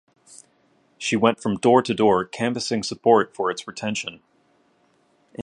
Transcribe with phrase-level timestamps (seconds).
[0.97, 4.23] She went from door to door canvassing support for its retention.